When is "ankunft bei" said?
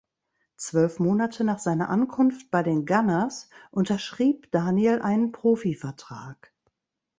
1.89-2.63